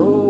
[0.00, 0.27] Oh.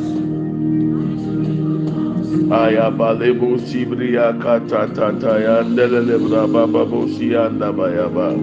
[2.51, 8.35] Ayabalebo Sibria Kata Tata Yandelebra Baba Bosianda Bayaba.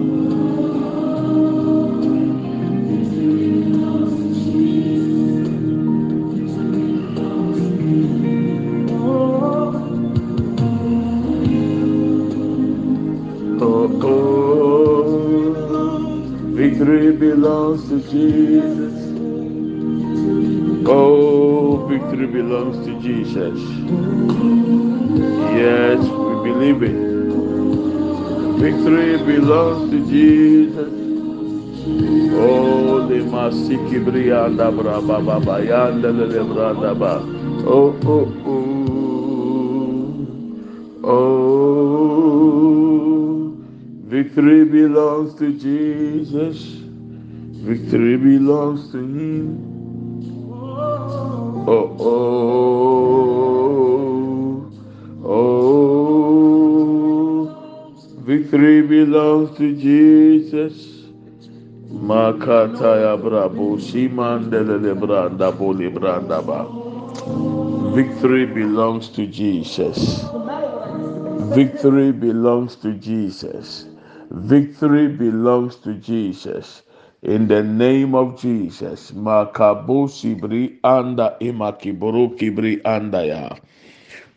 [17.45, 18.95] belongs to Jesus.
[20.87, 23.59] Oh, victory belongs to Jesus.
[25.53, 26.97] Yes, we believe it.
[28.57, 30.93] Victory belongs to Jesus.
[32.33, 37.13] Oh, the Masiki Brianda Braba Baba Yanda Lebranda Ba.
[37.67, 38.63] Oh, oh, oh.
[41.07, 42.25] Oh,
[44.07, 46.84] victory belongs to Jesus.
[47.65, 49.81] Victory belongs to Him.
[50.51, 52.45] Oh, oh, oh.
[55.25, 55.85] oh, oh.
[58.21, 60.75] Victory belongs to Jesus.
[61.91, 66.65] Makataya brabo simandelele branda boli branda ba.
[67.95, 70.25] Victory belongs to Jesus.
[71.55, 73.85] Victory belongs to Jesus.
[74.31, 76.84] Victory belongs to Jesus.
[77.25, 79.11] In the name of Jesus.
[79.11, 83.57] Makabo sibri anda imakiboro kibri anda ya.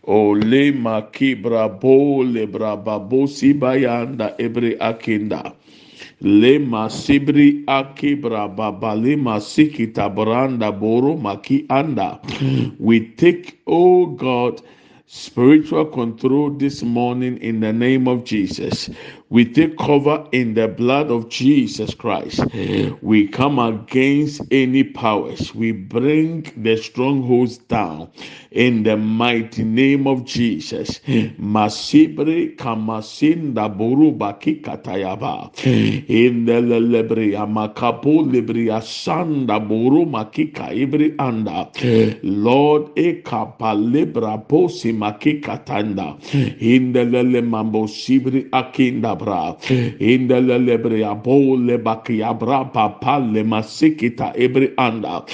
[0.06, 5.54] Ole makibra bo lebra babosi bayanda ebre akinda.
[6.22, 12.20] Le masibri akibra babale masikita branda boro maki anda.
[12.80, 14.62] We take, oh God,
[15.06, 18.90] spiritual control this morning in the name of Jesus.
[19.30, 22.44] We take cover in the blood of Jesus Christ.
[23.02, 25.54] We come against any powers.
[25.54, 28.08] We bring the strongholds down
[28.50, 31.00] in the mighty name of Jesus.
[31.38, 35.52] Masibre kamasinda buruba kikatayaba.
[36.08, 36.54] In the
[37.36, 41.68] amakapo libre asanda buru makika ibri anda.
[42.22, 46.18] Lord ekapa libra posi makikatanda.
[46.62, 49.56] In the lele mambo sibri akinda bra.
[49.68, 55.24] In the lebre abole bakiabra papa le masikita ibri anda.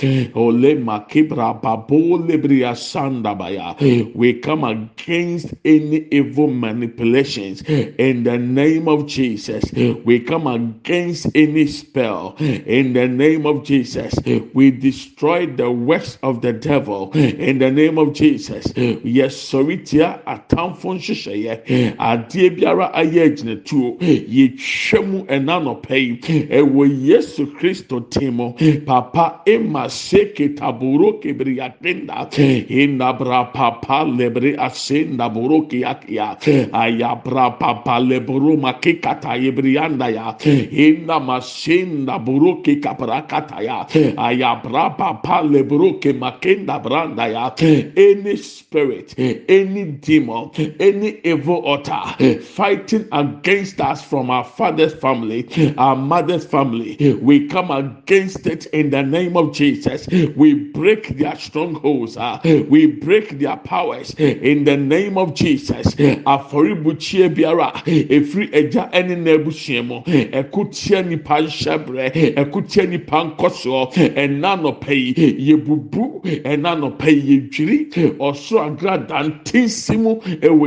[0.85, 3.75] Makibra babole bri asanda baya.
[4.15, 9.65] We come against any evil manipulations in the name of Jesus.
[10.05, 14.15] We come against any spell in the name of Jesus.
[14.55, 18.73] We destroy the works of the devil in the name of Jesus.
[18.77, 23.35] Yes, soritia atamfo nhyehyɛeɛ adeɛ biara ayɛ
[23.75, 26.13] nsuo yɛtwa mu ɛna nɔpɛ yi.
[26.59, 28.53] Ɛwɔ yesu kristo tin mu.
[28.87, 32.29] Papa ema seke taboro kebriyatenda
[32.69, 36.39] indabra papa lebre ase ndaboro kiyakiya
[36.73, 40.37] ayabra papa leboro makikata yebriyanda ya
[40.71, 43.87] inda masinda boro kikapra kataya
[44.17, 47.53] ayabra papa leboro ke makenda branda ya
[47.97, 49.15] any spirit
[49.49, 50.51] any demon
[50.81, 57.71] any evil altar fighting against us from our father's family our mother's family we come
[57.71, 60.07] against it in the name of jesus.
[60.37, 62.39] We break their strongholds uh,
[62.69, 65.95] we break their powers in the name of jesus.
[65.95, 68.51] Afɔribukyie biara efiri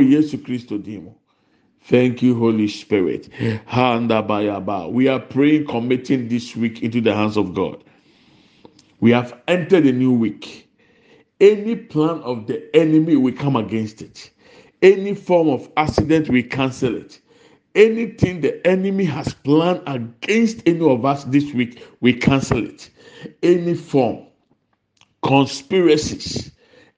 [0.02, 1.17] yesu kristo dim mu.
[1.88, 3.30] Thank you, Holy Spirit.
[3.38, 7.82] We are praying, committing this week into the hands of God.
[9.00, 10.68] We have entered a new week.
[11.40, 14.30] Any plan of the enemy, we come against it.
[14.82, 17.20] Any form of accident, we cancel it.
[17.74, 22.90] Anything the enemy has planned against any of us this week, we cancel it.
[23.42, 24.26] Any form,
[25.22, 26.50] conspiracies,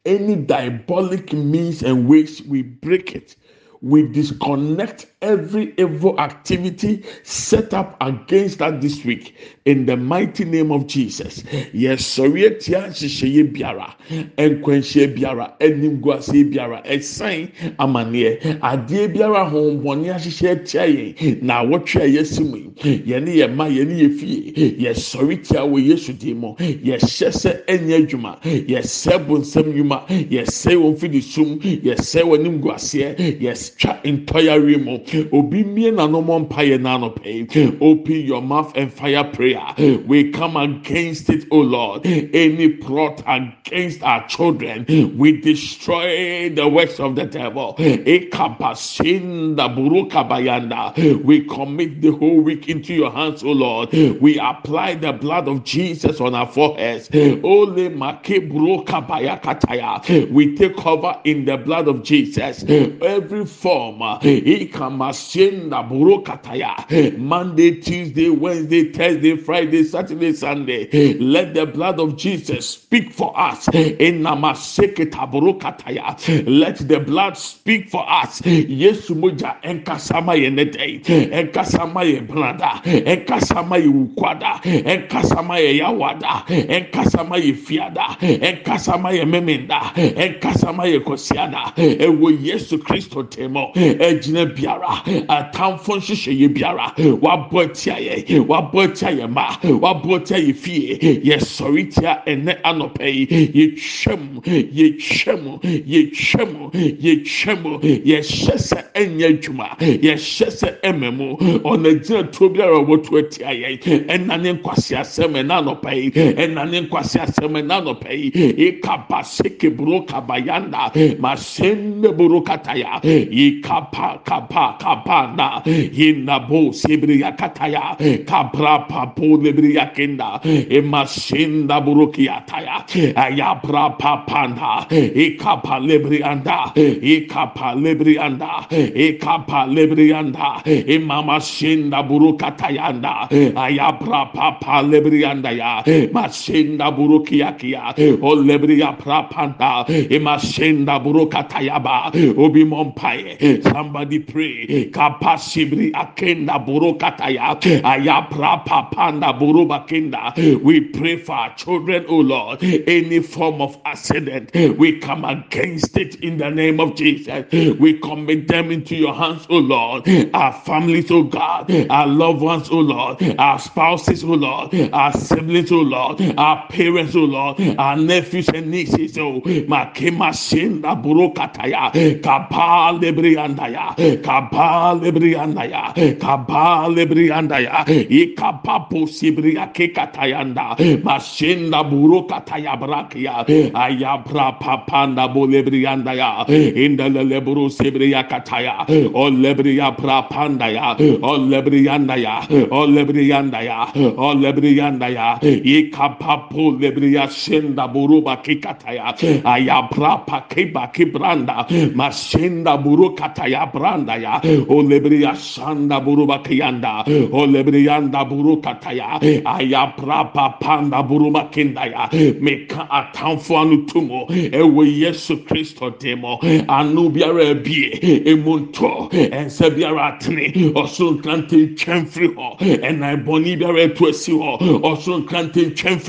[0.05, 3.37] any diabolic means and ways, we break it.
[3.83, 9.35] We disconnect every evil activity set up against us this week
[9.65, 11.45] in the mighty name of Jesus.
[11.73, 13.95] Yes, sorry, tia nhyehyɛeɛ biara,
[14.37, 22.09] nkwanhyia biara, animguaseɛ biara, ɛsan amaneɛ, adeɛ biara ahohombɔne ahyehyɛ tia yɛn na awɔtwe a
[22.21, 26.55] yɛsi mu yi, yɛne yɛn mma, yɛne yɛn fie, yɛsɔre tia wɔ Yesu din mu,
[26.59, 33.41] yɛhyɛ sɛ ɛnyɛ adwuma, yɛsɛ bonsam nnwuma, yɛsɛ wɔn fidi sum, yɛsɛ wɔn animguaseɛ,
[33.79, 34.99] yɛtwa ntɔyare mu.
[35.33, 37.79] Obi mie n'anom mpaeɛ n'anɔpɛ.
[37.81, 39.75] Open your mouth and fire prayer.
[40.07, 42.07] We come against it, O Lord.
[42.07, 44.87] Any plot against our children,
[45.17, 47.75] we destroy the works of the devil.
[47.79, 51.25] Ekapasinda burukabayanda.
[51.25, 53.93] We commit the whole week into your hands, O Lord.
[53.93, 57.09] We apply the blood of Jesus on our foreheads.
[57.15, 60.31] Ole make burukabayakataya.
[60.31, 62.65] We take cover in the blood of Jesus.
[62.69, 64.01] Every transform.
[64.23, 67.19] Ikamasenda burokataya.
[67.19, 70.89] Monday, Tuesday, Wednesday, Thursday, Friday, Saturday, Sunday.
[71.19, 73.67] Let the blood of Jesus speak for us.
[73.69, 76.17] Inamaseketa burokataya.
[76.47, 78.41] Let the blood speak for us.
[78.43, 81.03] Yesu moja enkasama yenete.
[81.31, 82.83] Enkasama ye brada.
[82.85, 84.61] Enkasama ye ukwada.
[84.63, 86.45] Enkasama ye yawada.
[86.49, 88.17] Enkasama ye fiada.
[88.21, 89.81] Enkasama ye memenda.
[89.95, 91.73] Enkasama ye kosiada.
[91.77, 93.73] Ewo Yesu Kristo temo.
[93.75, 95.03] Ejina biara.
[95.29, 96.95] Atamfo nhyehyɛ yɛ biara.
[96.97, 98.47] Wabɔ tia yɛ.
[98.47, 99.57] Wabɔ tia yɛ ma.
[99.63, 100.99] Wabɔ tia yɛ fie.
[101.25, 103.27] Yɛsɔre tia ɛnɛ anɔpɛ yi.
[103.27, 104.43] Yɛtwam.
[104.45, 105.61] Yɛtwam.
[105.63, 106.73] Yɛtwam.
[106.73, 107.81] Yɛtwam.
[108.05, 109.79] Yɛhyɛ sɛ ɛnyɛ adwuma.
[109.79, 111.37] Yɛhyɛ sɛ ɛmɛ mu.
[111.37, 113.81] Ɔna tuo biara a wɔto atia yɛ.
[114.09, 116.11] Ɛna ne nkwasi asɛm ɛna anɔpɛ yi.
[116.11, 118.31] Ɛna ne nkwasi asɛm ɛna anɔpɛ yi.
[118.71, 120.93] Ekaba seke buro kabayanda.
[121.19, 123.01] Masende buro kataya.
[123.41, 125.49] Ikapa kapa kapa na.
[125.65, 127.97] Inabo sebriya kataya.
[128.29, 130.41] Kabra papo lebriya kenda.
[130.45, 132.85] Emasenda buro kiyataya.
[133.17, 134.87] Ayabra papanda.
[134.91, 136.73] Ikapa lebrianda.
[136.77, 138.67] Ikapa lebrianda.
[138.71, 140.63] Ikapa lebrianda.
[140.87, 143.29] Imama senda buro katayanda.
[143.57, 145.83] Ayabra papa lebrianda ya.
[146.13, 147.95] Masenda buro kiyakiya.
[148.23, 149.85] O lebriya prapanda.
[150.11, 152.11] Emasenda buro katayaba.
[152.37, 153.30] Obi mompaye.
[153.63, 154.91] Somebody pray.
[154.91, 157.61] Kapasibri akenda buro kataya.
[157.83, 160.35] Ayabra papanda buro bakenda.
[160.63, 162.63] We pray for our children, O Lord.
[162.63, 167.45] Any form of accident, we come against it in the name of Jesus.
[167.79, 170.09] We commit them into your hands, O Lord.
[170.35, 171.71] Our families, O God.
[171.91, 173.23] Our loved ones, O Lord.
[173.39, 174.75] Our spouses, O Lord.
[174.93, 176.21] Our siblings, O Lord.
[176.39, 177.61] Our parents, O Lord.
[177.79, 182.23] Our nephews and nieces, O Makema Shinda Burokataya.
[182.23, 195.29] Kapa lebriandaya kaba lebriandaya kaba lebriandaya ikapapo sibria kekatayanda mashinda buro kataya brakia ayabra papanda
[195.29, 206.73] bolebriandaya indele leburu sibria kataya o lebria prapandaya o lebriandaya o lebriandaya o lebriandaya ikapapo
[206.81, 214.41] lebria shinda buruba kikataya ayabra pakeba kibranda mashinda buru Burukataya Brandaya.
[214.69, 217.05] O Lebria Sanda Buruba Kianda.
[217.33, 219.21] O Lebrianda Burukataya.
[219.45, 222.11] Ayabra Papanda Buruma Kindaya.
[222.41, 224.27] Meka atamfo anu tumo.
[224.29, 226.39] Ewe Yesu Kristo demo.
[226.69, 228.01] Anu biara ebie.
[228.25, 229.09] Emunto.
[229.13, 230.53] Ense biara atene.
[230.75, 232.59] Ɔsoro nkrante twɛn firi hɔ.
[232.59, 234.81] Ɛna ɛbɔnni biara etu esi hɔ.
[234.83, 236.01] Ɔsoro nkrante twɛn.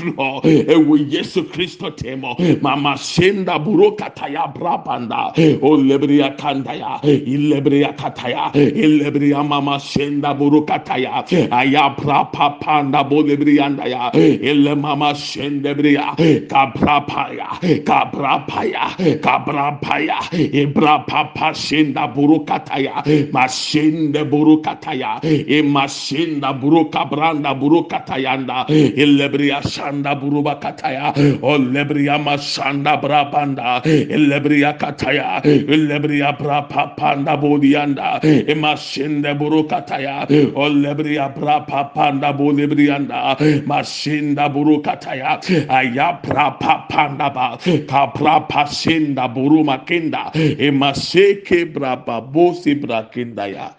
[0.68, 2.36] Ewe Yesu Kristo demo.
[2.60, 5.32] Mama Shenda Buru Kataya Brabanda.
[5.62, 6.36] O Lebria
[6.82, 7.00] Kandaya.
[7.26, 8.52] Ilebria Kataya.
[8.54, 11.24] Ilebria Mama Shenda Buru Kataya.
[11.50, 14.12] Ayabra Papanda Bolebriandaya.
[14.14, 16.16] Ile Mama Shendebria.
[16.48, 17.48] Kabrapaya.
[17.84, 19.20] Kabrapaya.
[19.20, 20.18] Kabrapaya.
[20.32, 23.02] Ibra Papa Shenda Buru Kataya.
[23.32, 25.20] Mashende Buru Kataya.
[25.22, 28.66] Imashenda Buru Kabranda Buru Katayanda.
[28.68, 31.12] Ilebria Shanda Buru Bakataya.
[31.42, 33.82] O Lebria Mashanda Brabanda.
[33.84, 35.42] Ilebria Kataya.
[35.44, 36.36] Ilebria
[36.72, 38.20] Brapapanda Bodianda.
[38.22, 40.24] Imashende Buru Kataya.
[40.56, 43.36] O Lebria Brapapanda Bolibrianda.
[43.64, 45.40] Mashinda Buru Kataya.
[45.68, 47.58] Ayapra Papanda Ba.
[47.86, 50.32] Kapra Pashinda Buru Makinda.
[50.32, 53.74] Imaseke Brababosi Brakindaya.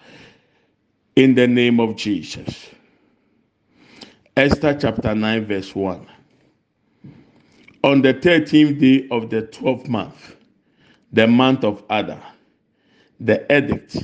[1.16, 2.70] In the name of Jesus.
[4.36, 6.06] Esther chapter 9, verse 1.
[7.84, 10.34] On the 13th day of the 12th month,
[11.12, 12.20] the month of Adar,
[13.20, 13.96] the edict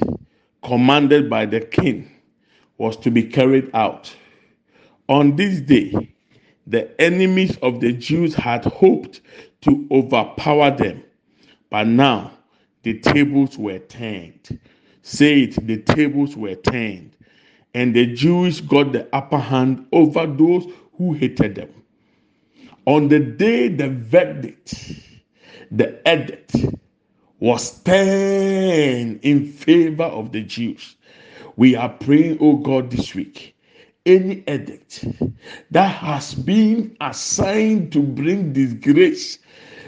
[0.62, 2.10] commanded by the king
[2.78, 4.14] was to be carried out.
[5.08, 6.14] On this day,
[6.66, 9.20] the enemies of the Jews had hoped
[9.62, 11.02] to overpower them,
[11.70, 12.32] but now
[12.82, 14.60] the tables were turned.
[15.02, 17.16] Say it, the tables were turned,
[17.74, 21.70] and the Jews got the upper hand over those who hated them.
[22.86, 24.74] On the day the verdict,
[25.70, 26.56] the edict
[27.40, 30.96] was turned in favor of the Jews.
[31.56, 33.56] We are praying, oh God, this week.
[34.06, 35.04] Any edict
[35.70, 39.38] that has been assigned to bring disgrace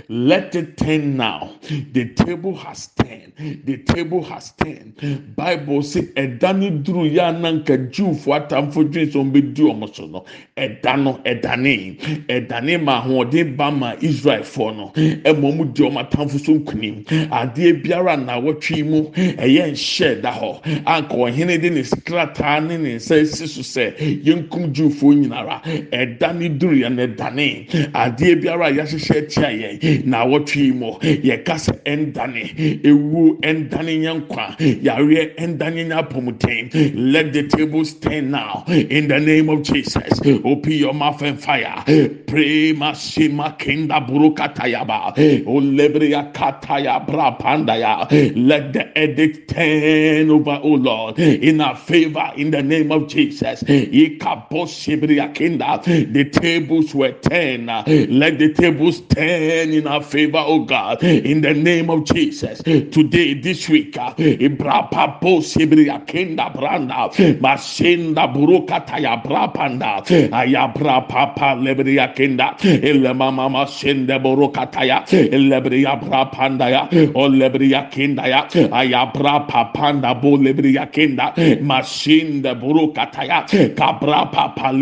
[0.09, 1.53] let it turn now.
[1.93, 3.33] The table has turned.
[3.65, 5.35] The table has turned.
[5.37, 10.25] Bible say ɛda ne duru yɛ ananka jewfo atamfo dwen sɛ ɔmbɛdi ɔmo so no
[10.57, 16.39] ɛda no ɛdane ɛdane ma ahoɔden ba ma israelfoɔ no ɛma ɔmo di ɔmo atamfo
[16.45, 21.83] so nkunim adeɛ biara na wɔtwe mu ɛyɛ nhyɛ da hɔ anka ɔhene de ne
[21.83, 27.07] krataa ne ne nsa esi so sɛ yɛnkum jewfoɔ nyinara ɛda ne duru yɛ no
[27.07, 34.13] ɛdane adeɛ biara yɛahyehyɛ atia yɛn na wɔtwe mu yɛka sɛ ɛndane ewu ɛndane nyɛ
[34.27, 34.57] nkwa.
[34.59, 38.65] Yareɛ ɛndane apɔmuden let the table stand now.
[38.69, 41.83] In the name of jesus open your mouth and fire.
[41.87, 45.15] Pray masima kenda burukatayaba
[45.47, 48.07] olebria kataya bra pandaya
[48.37, 53.63] let the edict turn over o lord in our favor in the name of jesus.
[53.65, 55.83] Ikaposibria kenda.
[56.13, 57.67] The tables were turned.
[57.67, 62.63] Let the tables turn in our favor oh god in the name of jesus.
[62.63, 67.11] Today this week uh, ibrapa posibria kenda branda
[67.41, 77.29] masenda burukataya brapanda ayabra papa lebria kenda elema mama sende burukataya lebria brapanda ya o
[77.29, 84.73] lebria kenda ya ayabra papanda bo lebria kenda masinda burukataya kabra papa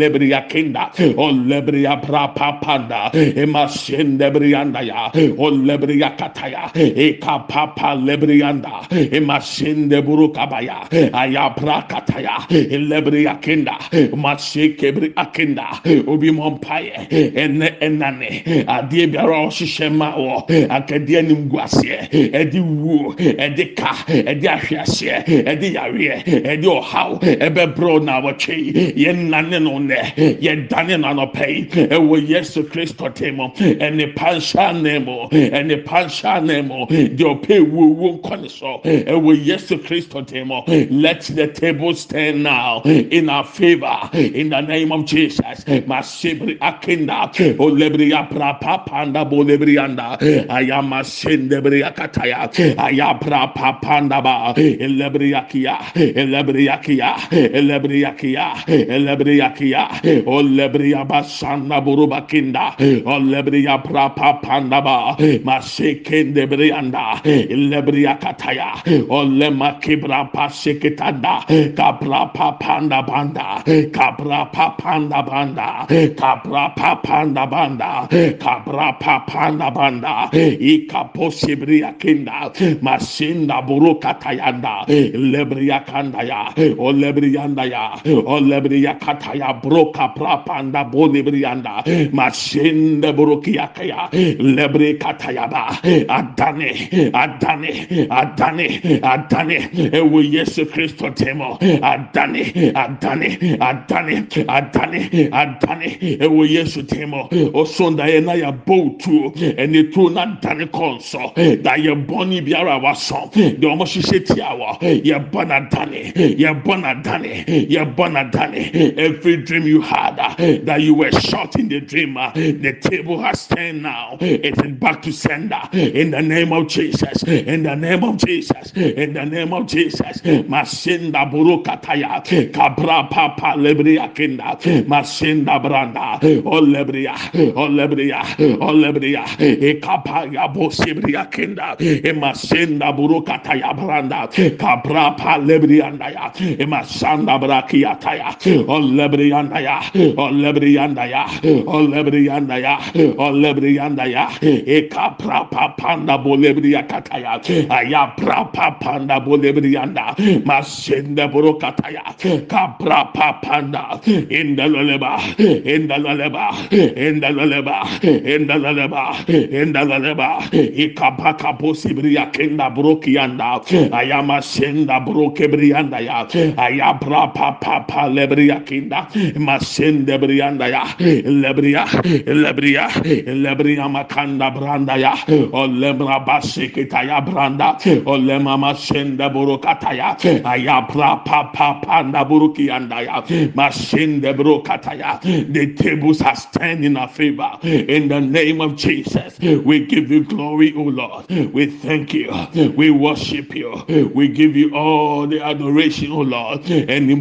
[0.49, 6.71] kenda o lebria brapa panda emasende brianda ya o oh, lebria kataya.
[6.75, 8.87] E kapapa lebrianda.
[9.11, 12.47] Emasende burukabaya ayabra kataya.
[12.49, 13.77] Lebria kenda
[14.15, 15.67] masike bri akenda
[16.07, 17.07] obi mompaye.
[17.11, 18.65] Ene enane.
[18.67, 25.67] Adie biara ɔhyehyɛ ma wɔ akadeɛ nim guaseɛ ɛde wuo ɛde ka ɛde ahweaseɛ ɛde
[25.75, 26.15] yareɛ
[26.51, 28.55] ɛde ɔhaw ɛbɛbrɛ na wɔtwe
[28.95, 35.27] yɛn nane no nɛ no anɔpɛ yi ɛwɔ yesu kristo te mu ɛne panhyɛ mu
[35.31, 40.41] ɛne panhyɛ mu deɛ ɔpɛ wuo wuo nkɔ ne so ɛwɔ yesu kristo te
[40.89, 45.63] let the table stand now in our favor in the name of jesus.
[45.87, 50.17] Masibri akinda olebri apra papanda bolebri anda.
[50.49, 54.53] Ayama sendebri akataya ayapra papanda ba.
[54.57, 59.87] Elebri akia elebri akia elebri akia elebri akia.
[60.25, 68.73] Olebri abasanda buruba kinda olebri apra papanda Brandaba, Masikin de Brianda, Lebria Kataya,
[69.07, 71.45] Olema Kibra Pasikitanda,
[71.75, 83.65] Kabra Papanda Banda, Kabra Papanda Banda, Kabra Papanda Banda, Kabra Papanda Banda, Ikaposibria Kinda, Masinda
[83.65, 94.09] Burukatayanda, Lebria Kandaya, Olebriandaya, Olebria Kataya, Broka Prapanda Bonibrianda, Masinda Burukiakaya,
[94.55, 95.67] lebre kataya ba
[96.07, 96.69] adane
[97.13, 97.71] adane
[98.09, 99.93] adane adane.
[99.93, 101.57] Ewe yesu kristo temo.
[101.59, 106.19] Adane adane adane adane adane.
[106.21, 107.29] Ewe yesu temo.
[107.53, 112.79] Osonda yɛ na yɛ bɔ otuo ɛne tuo na dane kɔnsɔ da yɛ bɔnni biara
[112.81, 117.95] wasɔn deɛ wɔn hyehyɛ tia wɔ yɛ bɔ na dane yɛ bɔ na dane yɛ
[117.95, 122.31] bɔ dane every dream you had uh, that you were shot in the dream uh,
[122.33, 125.61] the table has turned now it is back to sender.
[125.73, 127.23] In the name of jesus.
[127.23, 128.71] In the name of jesus.
[128.75, 130.21] In the name of jesus.
[130.21, 134.57] Masinda buru kataya kabra papa lebria kinda.
[134.87, 136.19] Masinda branda.
[136.43, 137.15] Olebria
[137.55, 138.21] olebria
[138.59, 141.75] olebria ekapa ya bosibria kinda.
[141.79, 144.27] Emasenda burukata ya branda.
[144.57, 148.35] Kabra pa lebrianda ya emasanda brakiata ya
[148.67, 149.81] olebrianda ya
[150.17, 151.25] olebrianda ya
[151.67, 152.77] olebrianda ya
[153.17, 157.41] olebrianda ya ekapra pa panda bolebria kataya.
[157.69, 160.15] Aya pra pa panda bolebrianda
[160.45, 162.03] masenda burukata ya
[162.47, 163.99] kabra pa panda.
[164.29, 165.17] Indaloleba
[165.65, 166.51] indaloleba
[166.95, 167.83] indaloleba
[168.25, 169.15] indaloleba
[169.51, 176.25] indaloleba ikapaka posibria kenda brokianda ayama senda brokebrianda ya.
[176.57, 180.83] Ayabra pa pa pa lebria kinda masende brianda ya.
[180.99, 181.85] Lebria
[182.25, 182.87] lebria
[183.27, 183.87] lebria
[184.21, 185.15] makanda branda ya.
[185.51, 187.77] Olebra basikita ya branda.
[188.05, 190.15] Olema masende burukata ya.
[190.43, 193.21] Ayabra pa pa panda burukianda ya.
[193.55, 195.19] Masende burukata ya.
[195.21, 197.57] The tables are stand in our favor.
[197.63, 201.29] In the name of Jesus we give you glory O Lord.
[201.53, 202.31] We thank you.
[202.75, 203.83] We worship you.
[204.13, 206.67] We give you all the adoration O Lord.
[206.69, 207.15] Ne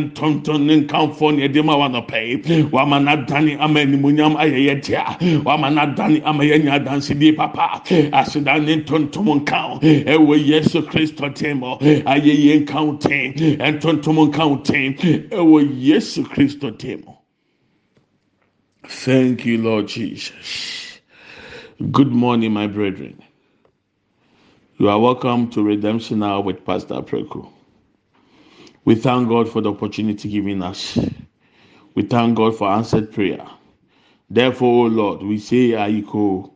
[0.00, 4.80] ntonton ne nkamfo ne ɛde ma wa nɔpɛ yi wama n'adane ama animuonyam ayɛ yɛ
[6.24, 7.82] ama yɛnya adansidie papa.
[8.12, 14.56] Aseda ne ntontom nka ɛwɔ yesu kristo tem ayɛyɛ nka wo ten ntontom nka wo
[14.56, 17.04] ten ɛwɔ yesu kristo tem
[18.86, 21.00] thank you lord jesus.
[21.90, 23.22] Good morning my brethren.
[24.78, 27.48] You are welcome to redemption hour with pastor preku.
[28.84, 30.98] We thank god for the opportunity given us.
[31.94, 33.46] We thank god for answered prayer
[34.34, 36.52] Therefore, O Lord, we say, Aiko,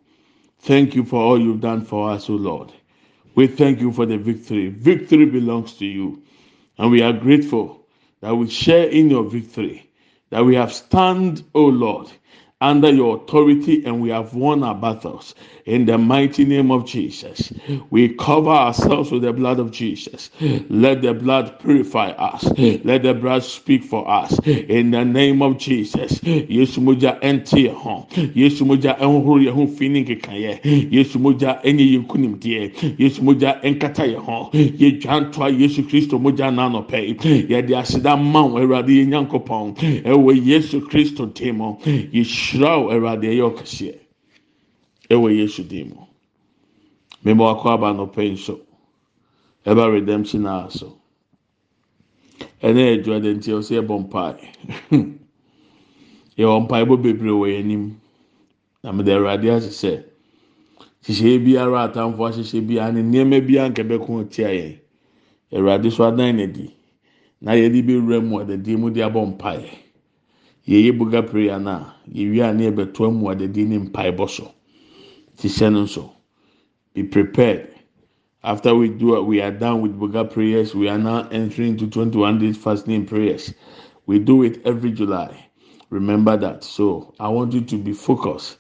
[0.63, 2.73] thank you for all you've done for us, O Lord.
[3.37, 4.69] We thank you for the victory.
[4.69, 6.25] Victory belongs to you.
[6.77, 7.87] And we are grateful
[8.21, 9.89] that we share in your victory,
[10.31, 12.11] that we have stand, O Lord,
[12.61, 15.37] under your authority and we have won our battles
[15.69, 17.53] in the mighty name of Jesus.
[17.91, 20.31] We cover ourselves with the blood of Jesus.
[20.71, 22.45] Let the blood purify us.
[22.85, 26.19] Let the blood speak for us in the name of Jesus.
[26.21, 28.09] Yesu moja enti ho.
[28.13, 30.61] Yesu moja enhuru ye ho fini kekaye.
[30.91, 32.71] Yesu moja enye ye kunim die.
[32.99, 34.51] Yesu moja enkata ye ho.
[34.53, 37.09] Ye dwantoa Yesu Kristo moja na no pe.
[37.09, 39.05] Ye de aseda ma wo Awurade ye.
[40.05, 41.79] Ewe Yesu Kristo temo.
[41.85, 42.25] Ye
[42.63, 44.08] wo Awurade ye
[45.11, 46.03] ɛwɔ yesu dim mu
[47.23, 48.61] mmemme wakɔ aba nɔpɛ nso.
[49.69, 50.97] Ɛba redemption hour so
[52.63, 54.41] ɛnna ɛdwa de nti ɔsɛ ɛbɔ mpae
[56.39, 58.01] yɛwɔ mpae bɔ bebree wɔ yɛn anim
[58.83, 60.05] na mɛde awurade ahyehyɛ
[61.05, 64.79] hyehyɛ biara atamfo ahyehyɛ biara ne nneɛma biara nkɛbɛ ko tia yɛn
[65.53, 66.71] awurade so adan n'adi
[67.43, 69.69] na yɛde bɛwura mu ɔdɛdeɛ mu de abɔ mpae
[70.67, 74.51] yɛyɛ buga prayer na yɛwie a ne yɛbɛto mu ɔdɛdeɛ ne mpae bɔ so.
[75.39, 76.11] Hyehyɛ no nso.
[76.95, 77.73] Be prepared.
[78.43, 81.87] After we do what we are done with boga prayers we are now entering into
[81.87, 83.55] 21 days fasting prayers.
[84.07, 85.49] We do it every july.
[85.91, 86.65] Remember that.
[86.65, 88.59] So i want you to be focused.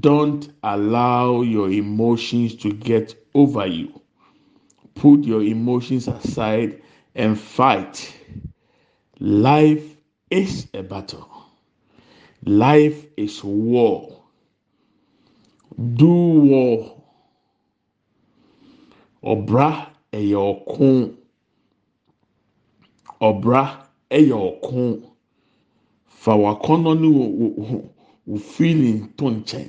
[0.00, 4.00] Don't allow your emotions to get over you.
[4.94, 6.82] Put your emotions aside
[7.14, 8.12] and fight.
[9.18, 9.96] Life
[10.30, 11.28] is a battle.
[12.44, 14.25] Life is war
[15.76, 16.96] do war
[19.22, 20.86] ɔbra ɛyɛ ɔko
[23.20, 23.62] ɔbra
[24.10, 25.02] ɛyɛ ɔko
[26.06, 27.92] fa wakɔnɔ ne wo wo
[28.26, 29.68] wo feeling to nkyɛn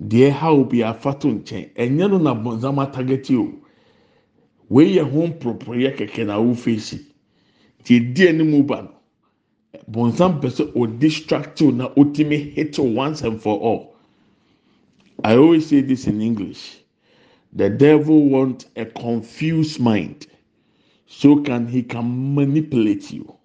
[0.00, 3.52] deɛ ha obi afa to nkyɛn ɛnyɛ no na bɔnsam atagɛti o
[4.70, 6.98] wei yɛ ho mporoporoyɛ kɛkɛ na awo feesi
[7.84, 8.90] tie die anim ba no
[9.90, 13.91] bɔnsam pɛ sɛ o distract na o hit once and for all.
[15.24, 16.78] I always say this in English.
[17.52, 20.26] The devil wants a confused mind.
[21.06, 23.36] So can he can manipulate you.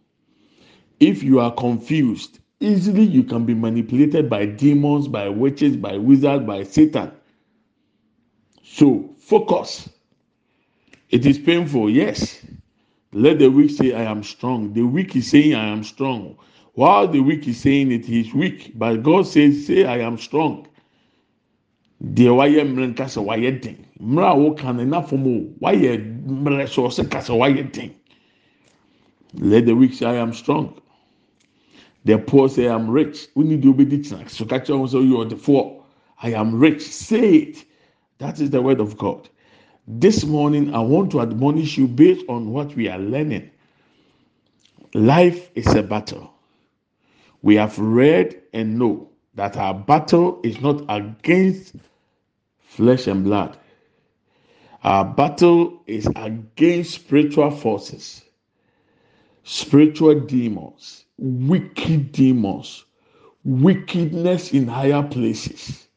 [1.00, 6.46] If you are confused, easily you can be manipulated by demons, by witches, by wizards,
[6.46, 7.12] by Satan.
[8.63, 9.90] So focus.
[11.10, 12.46] It is painful, yes.
[13.13, 14.74] Let the weak say, I am strong.
[14.74, 16.38] The weak is saying, I am strong.
[16.74, 18.74] While the weak is saying it, he is weak.
[18.76, 20.68] But God says, Say, I am strong.
[22.01, 23.77] Deɛ wayɛ mmerɛ nka sɛ wayɛ den.
[23.99, 27.91] Mmerɛ a woka no na fam o wayɛ mmerɛ so ɔsɛ ka sɛ wayɛ den.
[29.33, 30.73] Let the weak say i am strong.
[32.05, 33.27] The poor say i am rich.
[33.36, 35.81] Woni deɛ obedi kyina so ka kyerɛ wɔn sɛ the ɔdefoɔ
[36.23, 36.81] i am rich.
[36.81, 37.65] Say it.
[38.19, 39.29] That is the word of god.
[39.88, 43.49] This morning i want to admonish you based on what we are learning.
[44.93, 46.33] Life is a battle.
[47.41, 51.76] We have read and know that our battle is not against
[52.60, 53.56] flesh and blood.
[54.84, 58.23] Our battle is against spiritual forces,
[59.43, 62.84] spiritual demons, wicked demons,
[63.43, 65.88] wickedness in higher places.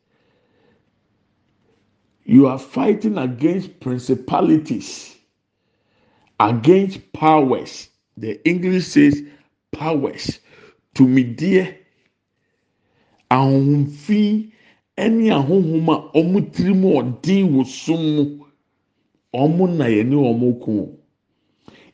[2.25, 5.17] You are fighting against principalities,
[6.39, 7.89] against powers.
[8.19, 9.23] The English says
[9.73, 10.41] powers.
[10.97, 11.23] To me,
[13.31, 14.51] dear, ahomfi
[14.99, 18.45] ɛne ahohom a wɔn tiri mu ɔden wɔ sum mu.
[19.33, 20.89] Wɔn na yɛne wɔn ko.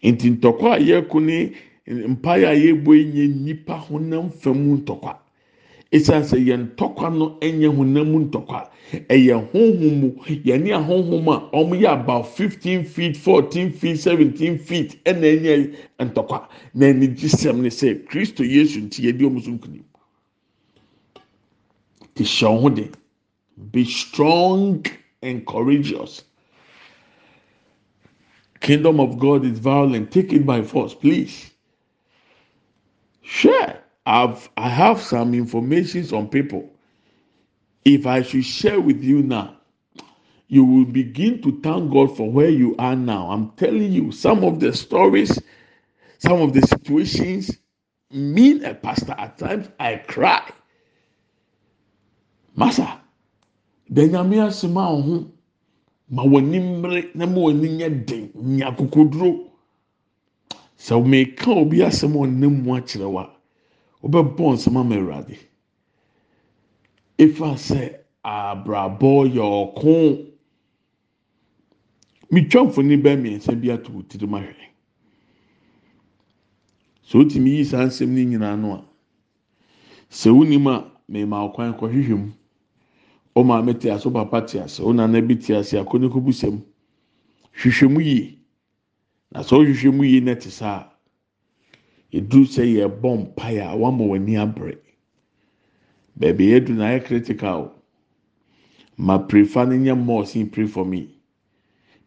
[0.03, 1.53] Nti ntɔkwa a yɛreko ne
[1.87, 5.19] mpaeɛ a yɛrebɔ yi nyɛ honam fam ntɔkwa.
[5.93, 8.69] Esan sɛ yɛn ntɔkwa no nyɛ honam ntɔkwa.
[9.09, 14.97] Ɛyɛ honhom mu yɛne ahohom a wɔn yɛ about fifteen feet fourteen feet seventeen feet
[15.05, 16.49] ɛna ɛnyɛ ntɔkwa.
[16.75, 19.85] Na ɛne gye sɛm ne sɛ kristo yesu nti yɛde wɔn so nkunim.
[23.73, 24.85] Be strong
[25.23, 26.25] and courageous.
[28.61, 30.13] Kingdom of god is violent.
[30.13, 31.51] Take it by force please.
[33.23, 36.71] Share i've i have some information on people.
[37.85, 39.57] If I should share with you now,
[40.49, 43.31] you will begin to thank God for where you are now.
[43.31, 45.41] I'm telling you, some of the stories,
[46.19, 47.59] some of the situations,
[48.11, 50.51] mean a pastor, at times I cry.
[52.57, 53.01] Masa,
[53.91, 55.27] benyame asema ho
[56.09, 59.51] ma w'ani mmere na ma w'ani nyɛ den nya kokoduro.
[60.79, 63.25] Sɛ meka obi asɛm a ɔnam mu akyerɛ wa
[64.03, 65.37] wobɛbɔ nsɛm ama awurade.
[67.19, 70.33] Efa sɛ abrabɔ yɛ ɔko.
[72.31, 74.65] Mitwa mfoni bɛɛ mmiɛnsa bi ato tirim ahwɛ.
[77.05, 78.85] Sɛ otumi yi saa nsɛm ne nyinaa no a
[80.11, 82.33] sɛ wonim a mɛma ɔkwan kɔhwehwɛ mu.
[83.37, 86.63] Ɔmaame te ase ɔpapa te ase ɔnana bi te ase akɔne kɔ busɛm
[87.61, 88.39] hwehwɛ mu yie
[89.33, 90.89] na sɛ ɔhwehwɛ mu yie na te saa
[92.13, 94.79] eduru sɛ yɛbɔ mpaeɛ a wama w'ani abere
[96.19, 97.73] baabi yɛdu na ayɛ critical
[98.99, 101.09] ma prefa no nyɛ more sin pray for me.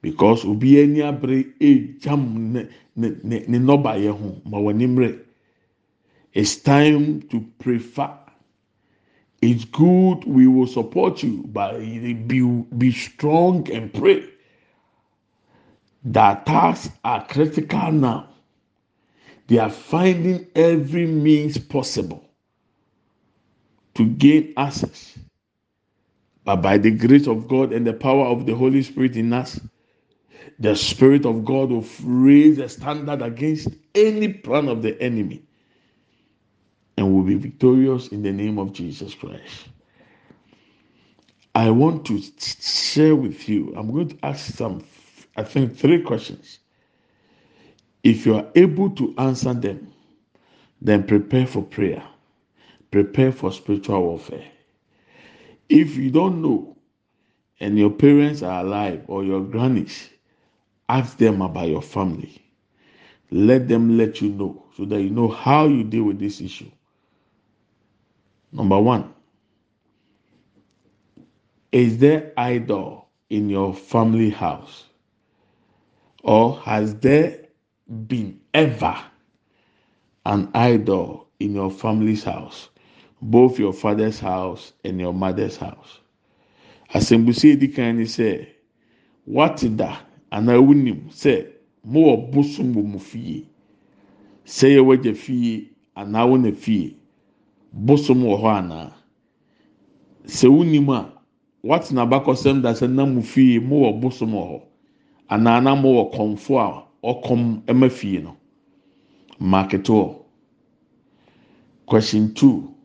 [0.01, 5.19] Because obi ani abere egyam ne ne ne ne nnɔbaeɛ ho ma w'ani mmerɛ
[6.33, 8.09] it's time to prefer.
[9.41, 10.25] It's good.
[10.25, 12.41] We will support you, but be
[12.77, 14.25] be strong and pray.
[16.03, 18.29] The attacks are critical now.
[19.47, 22.23] They are finding every means possible
[23.95, 25.17] to gain access.
[26.45, 29.59] But by the grace of God and the power of the Holy Spirit in us,
[30.59, 35.43] the Spirit of God will raise a standard against any plan of the enemy
[36.99, 39.69] and will be victorious in the name of Jesus Christ.
[41.55, 44.83] I want to share with you, I'm going to ask some,
[45.37, 46.59] I think, three questions.
[48.03, 49.93] If you are able to answer them,
[50.81, 52.03] then prepare for prayer,
[52.91, 54.45] prepare for spiritual warfare.
[55.69, 56.75] If you don't know,
[57.61, 60.09] and your parents are alive or your grannies,
[60.89, 62.41] ask them about your family.
[63.31, 66.69] Let them let you know so that you know how you deal with this issue.
[68.51, 69.13] Number one,
[71.71, 74.85] is there idol in your family house?
[76.23, 77.37] Or has there
[78.07, 78.95] been ever
[80.25, 82.69] an idol in your family's house?
[83.21, 85.99] Both your father's house and your mother's house.
[86.93, 88.47] Asɛmbusie di kan ni sɛ,
[89.27, 89.99] wate da
[90.31, 91.47] anaa wunim sɛ
[91.83, 93.45] mo wɔ bosom wɔ mo fie.
[94.45, 96.98] Sɛ yɛ.
[97.71, 98.91] Bosom wɔ hɔ anaa
[100.25, 101.11] sɛ wunim a
[101.63, 104.61] watena abakɔsɛm da sɛ nam fie mo wɔ bosom wɔ hɔ
[105.29, 108.35] anaa na wɔ kɔnfo a ɔkɔm ɛma fie no?
[109.39, 110.25] Marketo
[111.85, 112.75] question two.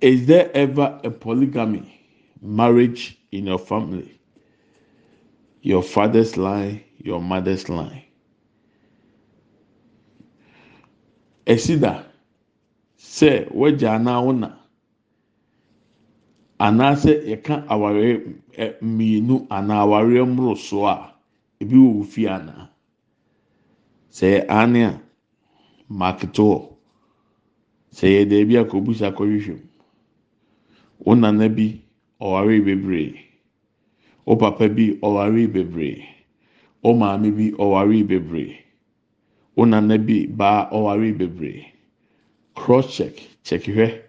[0.00, 1.84] Is there ever a polygamy
[2.42, 4.18] marriage in your family?
[5.62, 8.02] Your father's line your mother's line
[11.52, 11.92] ɛsi da
[12.98, 14.48] sɛ wagya anaa wona
[16.66, 18.12] anaasɛ yɛka awareɛ
[18.62, 21.14] ɛ mmienu anaa awareɛ mmoroso a
[21.60, 22.68] ebi wɔ wo fie anaa?
[24.10, 25.00] Sɛ yɛ ane a
[25.98, 26.58] maaketo hɔ
[27.96, 29.68] sɛ yɛ dɛbi a kɔbusa akɔhwehwɛ mu.
[31.04, 31.80] Wo nana bi
[32.20, 33.18] ɔware bebree.
[34.24, 36.04] Wo papa bi ɔware bebree.
[36.82, 38.61] Wo maame bi ɔware bebree.
[39.56, 41.66] Wo nana bi baa ɔware bebree
[42.54, 44.02] cross check check hwɛ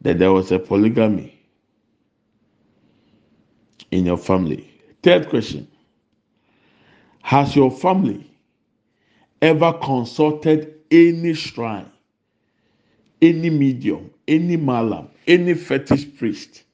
[0.00, 1.34] that there was a polygamy
[3.90, 4.68] in your family.
[5.02, 5.66] Third question.
[7.22, 8.30] Has your family
[9.42, 11.90] ever consulted any shrine
[13.20, 16.64] any medium any malam any fetish priest?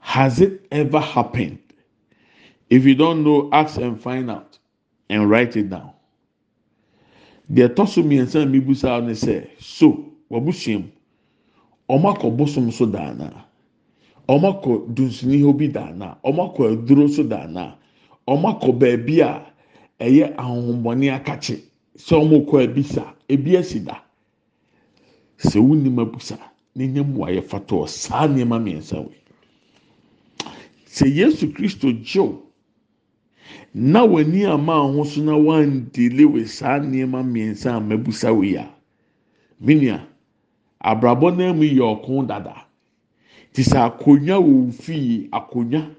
[0.00, 1.58] Has it ever happened?
[2.70, 4.58] If you don't know ask and find out
[5.08, 5.93] and write it down
[7.48, 10.88] deɛ ɛtɔ so mmiɛnsa a mibusa ne sɛ so wabusua mu
[11.88, 13.44] ɔmo akɔ bosom so daana?
[14.28, 16.16] Ɔmo akɔ dunsuni hɔ bi daana?
[16.24, 17.76] Ɔmo akɔ aduro so daana?
[18.26, 19.42] Ɔmo akɔ beebi a
[20.00, 21.60] ɛyɛ ahohombɔne akakye?
[21.96, 24.00] Sɛ ɔmo kɔ abisa ebi asi da?
[25.38, 26.38] Sɛ wunim abusa
[26.74, 29.20] ne nyɛ mu ayɛ fatɔ saa nneɛma mmiɛnsa wei.
[30.86, 32.43] Sɛ yesu kristo gyew.
[33.74, 38.64] Na w'ani ama ho so na wandile wɔ saa nneɛma mmiɛnsa a mabusa wɔ yi
[39.60, 40.06] minia
[40.80, 42.54] abrabɔ naa mu yɛ ɔko dada.
[43.52, 45.90] Te sɛ akonnwa wɔ wo fie akonnwa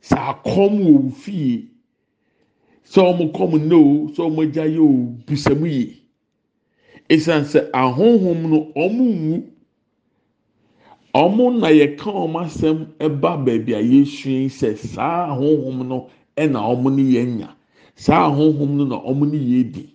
[0.00, 1.68] sɛ akɔm wɔ wo fie
[2.84, 5.94] sɛ wɔn kɔm no o sɛ wɔn agya yɛ o busa mu yie
[7.10, 9.42] esan sɛ ahohom no ɔmo nwu.
[11.14, 16.94] Ɔmo na yɛka ɔmo asɛm ɛba baabi a yɛsua sɛ saa ahohom no ɛna ɔmo
[16.94, 17.48] ne yɛn nya.
[17.96, 19.94] Saa ahohom no na ɔmo ne yɛn di.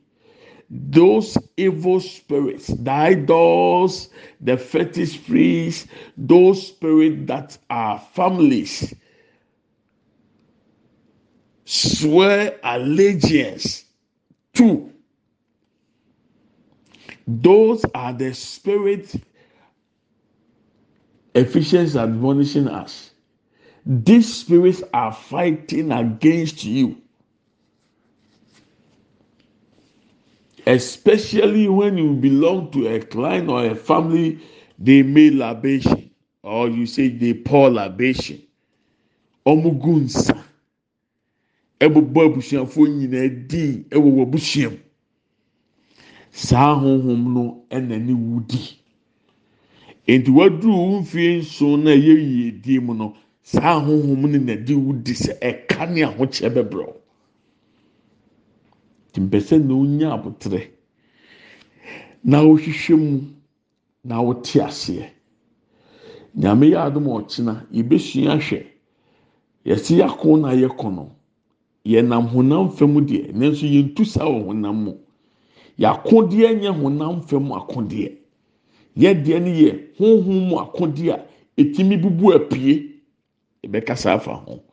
[0.69, 4.09] Those evil spirits the idols
[4.41, 8.93] the fetish priests those spirits that are families
[11.65, 13.85] swear allegiance
[14.53, 14.91] to.
[17.27, 19.15] Those are the spirits
[21.35, 23.12] Ephesians admonishing us.
[23.85, 26.97] These spirits are fighting against you.
[30.65, 34.39] Especially when you belong to a clan or a family,
[34.79, 36.09] they made libation,
[36.41, 38.41] or you say they pour libation.
[39.45, 40.41] Omugunsa.
[41.81, 44.77] Ɛbobɔ abusuafoɔ nyinaa din ɛwɔ wɔ abusua mu.
[46.31, 48.77] Saa ahohom no ɛna ne wudi.
[50.07, 54.53] nti waduru wo mfie nson na ɛyɛ yie die mu no saa ahohom no na
[54.53, 56.85] ɛde wudi sɛ ɛka ne ahokyɛ bɛbrɛ
[59.19, 60.71] mpɛsɛ na onya abotire
[62.23, 63.19] na wohwehwɛ mu
[64.03, 65.05] na wote aseɛ.
[66.35, 68.65] Nyame yɛ adom ɔkyena yɛbɛsua ahwɛ.
[69.65, 71.11] Yɛsi yako na yɛkɔ no
[71.85, 74.93] yɛnam honam fam deɛ nanso yɛntu saa wɔ honam mu.
[75.77, 78.17] Yɛakodeɛ nyɛ honam fam akodeɛ.
[78.97, 81.25] yɛdeɛ no yɛ honhom mu akodi a
[81.57, 82.92] etimi bubu apie
[83.63, 84.63] ɛbɛkasa afa ho.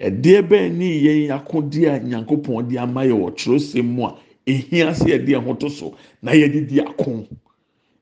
[0.00, 4.92] Ɛdeɛ bɛn ne yɛn akodi a nyankopɔn de ama yɛ wɔ twerɛsɛm mu a ehia
[4.92, 7.26] sɛ yɛde ɛho to so na yɛde di ako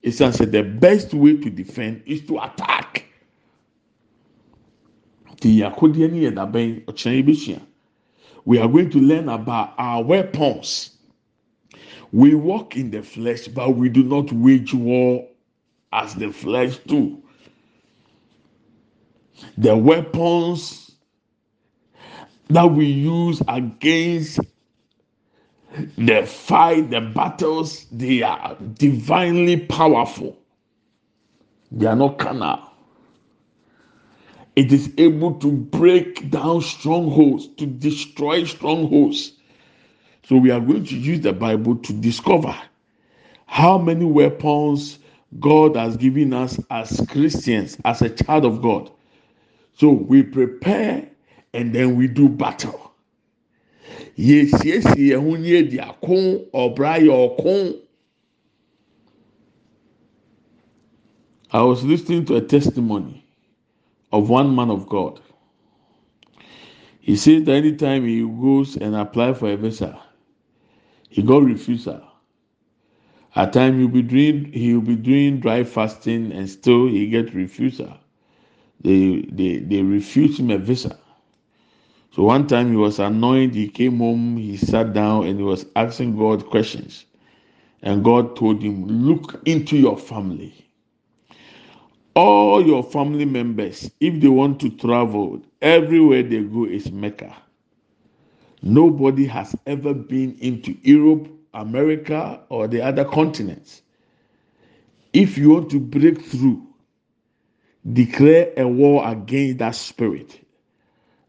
[0.03, 3.05] esan sɛ the best way to defend is to attack.
[5.41, 7.61] Ti akodeɛ no yɛ dabɛn ɔkyerɛ yɛ
[8.45, 10.91] we are going to learn about our weapons.
[12.13, 15.27] We walk in the flesh but we do not wage war
[15.93, 17.24] as the flesh too.
[19.59, 20.93] The weapons
[22.49, 24.41] that we use against
[25.99, 30.39] the fight, the battles, they are divinely powerful.
[31.73, 32.61] They are not carnal.
[34.57, 39.33] It is able to break down strongholds, to destroy strongholds.
[40.29, 42.57] So we are going to use the Bible to discover
[43.47, 45.01] how many weapons
[45.41, 48.91] God has given us as Christians, as a child of God.
[49.75, 51.09] So we prepare
[51.53, 52.93] and then we do battle.
[54.17, 54.51] Yɛ
[56.51, 57.81] ɔko.
[61.53, 63.25] I was listening to a testimony
[64.13, 65.21] of one man of God.
[67.01, 70.01] He says that anytime he goes and apply for a visa,
[71.11, 72.03] he got refusal.
[73.37, 77.99] At times he'll be doing he'll be doing dry fasting and still he get refusal.
[78.83, 80.99] They they they refuse him a visa.
[82.13, 83.55] So one time he was annoyed.
[83.55, 84.37] He came home.
[84.39, 87.07] He sat down and he was asking God questions.
[87.83, 90.55] And God told him, "Look into your family.
[92.17, 97.35] All your family members, if they want to travel, everywhere they go is Mecca.
[98.63, 103.83] Nobody has ever been into Europe America or the other continents.
[105.13, 106.67] If you want to break through,
[107.93, 110.41] declare a war against that spirit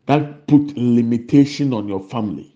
[0.05, 2.55] that put limitation on your family.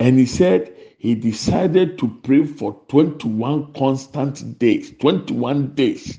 [0.00, 6.18] And he said he decided to pray for 21 constant days, 21 days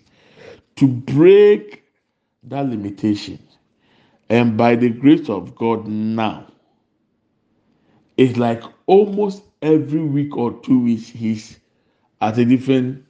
[0.75, 1.83] to break
[2.43, 3.39] that limitation.
[4.29, 6.47] And by the grace of God, now
[8.17, 11.59] it's like almost every week or two weeks he's
[12.21, 13.05] at a different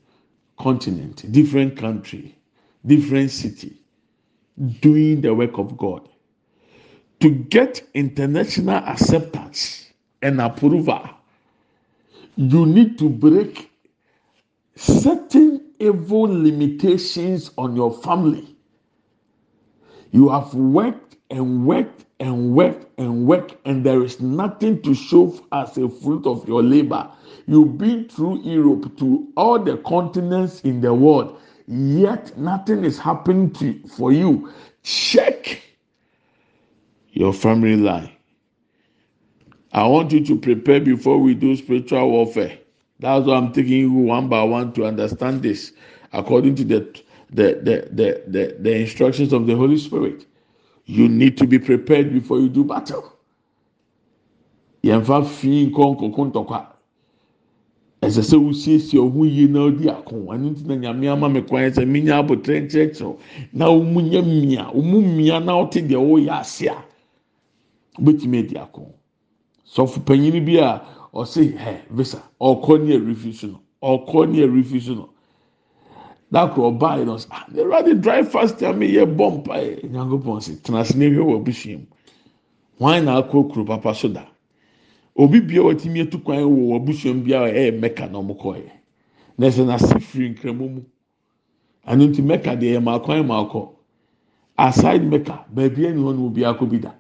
[0.58, 2.39] continent, different country,
[2.86, 3.78] different city,
[4.82, 6.08] doing the work of God.
[7.22, 11.10] To get international acceptance and approval,
[12.36, 13.70] you need to break
[14.76, 18.56] certain evil limitations on your family.
[20.12, 25.40] You have worked and worked and worked and worked and there is nothing to show
[25.52, 27.10] as a fruit of your labor.
[27.48, 31.40] You've been through Europe to all the continents in the world,
[31.70, 34.52] yet nothing is happening to, for you.
[34.84, 35.62] Check
[37.12, 38.12] your family line.
[39.72, 42.58] I want you to prepare before we do spiritual warfare.
[43.00, 45.74] That's why I'm taking you one by one to understand this
[46.12, 50.26] according to the the the the, the, the instructions of the Holy Spirit.
[50.86, 53.14] You need to be prepared before you do battle.
[58.02, 61.70] ɛsɛ sɛ wosiesie ɔho yie na ɔdi ako ɛno nti na nyame ama me kwan
[61.72, 63.18] sɛ menya abotire nkyerɛkyerɛ
[63.54, 66.78] na ɔmu nya mia ɔmu mia na ɔte deɛ ɔyɛ ase a
[68.00, 68.88] wobɛtumi adi ako
[69.66, 70.82] sɔfo panyin bi a
[71.14, 75.10] ɔsi hɛ visa ɔkɔ ne ɛrefi so no ɔkɔ ne ɛrefi so no.
[76.32, 79.56] Dakoro ɔbaa yi na ɔsi ah ne wura drive fast ya mi yɛ bɔ mpa
[79.58, 81.86] yɛ nyankopɔn si tena ase ne hwɛ wɔ abusua mu.
[82.80, 84.24] Wɔn na akɔ kuro papa so da.
[85.20, 88.72] Obi bia wɔtumi etu kwan wɔ abusua mu bia ɛyɛ mɛka na ɔmo kɔ yɛ
[89.38, 90.82] na ɛsɛ na se firi nkramo mu.
[91.88, 93.70] Ɛno nti mɛka deɛ yɛ maa kwan maa kɔ.
[94.58, 96.92] Aside mɛka beebi ɛni hɔ na obi akɔ bi da.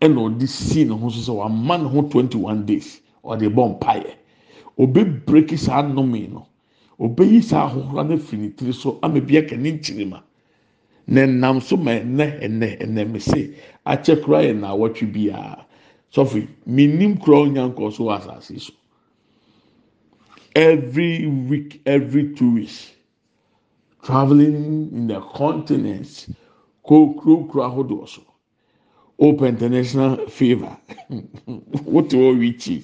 [0.00, 3.00] Ɛna ɔde si ne ho so sɛ wama ne ho twenty one days.
[3.24, 4.12] Ɔde bɔ mpa yɛ
[4.78, 6.46] obi breki saa nnome no.
[6.98, 10.22] Obeyi saa ahohora no firi ne tiri so ama bi aka ne nkyirima.
[11.06, 13.52] Na nam so ma ɛnɛ ɛnɛ ɛnɛ mese
[13.86, 15.64] akyɛ kura yɛ na awɔtwe biara
[16.12, 18.72] sɔfo minim kura onya nkɔ so wɔ asase so
[20.54, 22.92] every week every two weeks
[24.02, 26.26] travelling in the continent
[26.86, 28.22] kó kuro kuro ahodoɔ so
[29.18, 30.76] open international favour
[31.84, 32.82] wote wɔ wikyi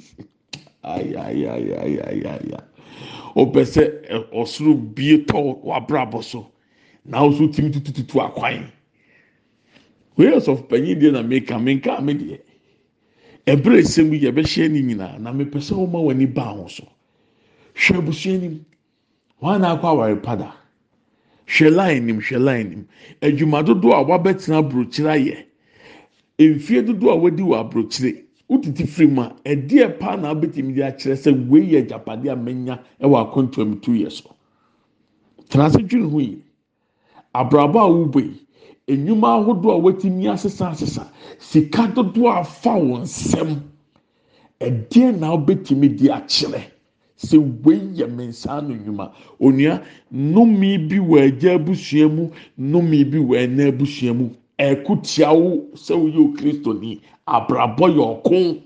[0.83, 2.63] ayayayayaya
[3.37, 6.51] opɛ sɛ ɔsoro bie tɔ w'abrabɔ so
[7.05, 8.71] na ɔso timi tutututu akwan
[10.17, 12.39] wei ɔsɔfo panyin deɛ na meka meka me
[13.47, 16.85] ɛbrɛ esɛm yi yɛbɛhyɛ ne nyinaa na mepɛ sɛ ɔma w'ani ba ho so.
[17.75, 18.65] Hwɛ abusua nim.
[19.43, 20.55] Wɔn a akɔ aware pada?
[21.47, 22.89] Hwɛ line nim hwɛ line nim.
[23.21, 25.37] Adwuma dodoɔ a wabɛtena aburokyire ayɛ.
[26.39, 30.83] Mfie dodoɔ a wadi wɔ aburokyire wotiti firi mu a ɛdeɛ paa na abɛtumi de
[30.83, 34.35] akyerɛ sɛ wei yɛ agyapadeɛ a menya ɛwɔ akɔntuam tu yɛ so
[35.49, 36.43] tena ase dwene ho yi.
[37.35, 38.44] Abrabɔ a wobɔ yi
[38.87, 41.05] enyuma ahodoɔ a wɔatumi asesa asesa
[41.39, 43.63] sika dodoɔ a afa wɔn nsam.
[44.61, 46.63] Ɛdeɛ na wobɛtumi de akyerɛ?
[47.17, 49.13] Sɛ wei yɛ me nsa ano nnwuma.
[49.41, 49.83] Onua
[50.13, 54.31] nnome bi wɔ agya abusua mu nnome bi wɔ ɛna abusua mu.
[54.59, 57.01] Ɛko tia wo sɛ woyɛ okristoni.
[57.27, 58.61] Abrabɔ yɛ ɔko.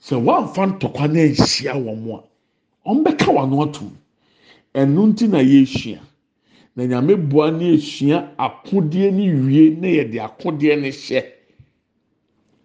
[0.00, 2.22] Sɛ wɔamfa ntɔkwa na nhyia wɔn
[2.84, 3.84] a wɔn bɛka wɔn ano ato
[4.74, 5.98] ɛno nti na yɛresua
[6.76, 11.22] na nyame boa na yɛsua akodeɛ ne wie na yɛde akodeɛ ne hyɛ.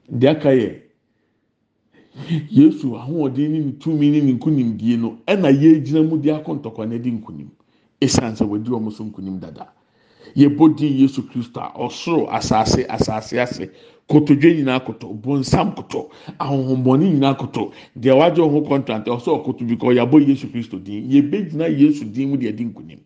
[0.10, 0.82] Deɛ aka yɛ
[2.52, 6.88] yesu ahoɔden ne ne tumi ne ne nkonimdie no ɛna yɛgyina mu de akɔ ntɔkwa
[6.88, 7.50] na di nkonim.
[8.00, 9.74] Esan sɛ wɔdi wɔn so nkonim dada.
[10.36, 13.70] Yɛbɔ din yesu kristo a ɔsoro asase asase ase.
[14.08, 17.72] Kotodwe nyinaa koto bonsam koto ahohombɔne nyinaa koto.
[17.98, 21.10] Deɛ wagye wɔn ho kɔntrant ɔsɔ ɔkoto bi kɔ yɛabɔ yesu kristo din.
[21.10, 23.00] Yɛbɛgyina yesu din mu deɛ di nkonim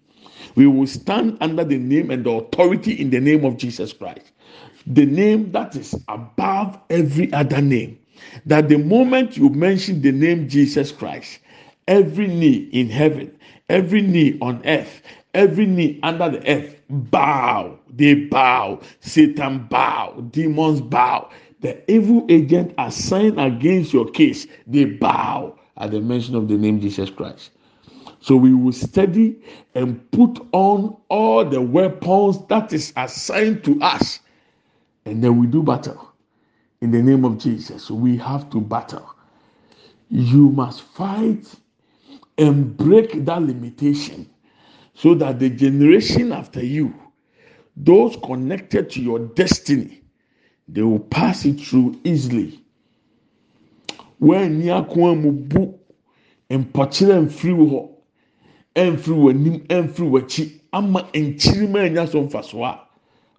[0.57, 4.33] we will stand under the name and the authority in the name of jesus christ
[4.87, 7.99] the name that is above every other name
[8.45, 11.39] that the moment you mention the name jesus christ
[11.87, 13.33] every knee in heaven
[13.69, 15.01] every knee on earth
[15.35, 17.79] every knee under the earth bow.
[17.89, 18.81] They bow.
[19.01, 20.25] Satan bow.
[20.31, 21.29] Demons bow.
[21.61, 26.79] The evil agent assigned against your case, they bow at the mention of the name
[26.79, 27.51] Jesus Christ.
[28.27, 29.41] So we will study
[29.73, 34.19] and put on all the weapons that is assigned to us.
[35.05, 36.11] And then we do battle.
[36.81, 39.15] In the name of Jesus, we have to battle.
[40.09, 41.47] You must fight
[42.37, 44.29] and break that limitation
[44.93, 46.93] so that the generation after you,
[47.77, 50.01] those connected to your destiny,
[50.67, 52.61] they will pass it through easily.
[54.19, 55.79] When nyakwa mu bu
[56.49, 57.93] mpɔkyerɛ mfiri hɔ,
[58.93, 62.79] mfiri w'anim, mfiri w'akyi, ama nkyirima anya so mfa so a,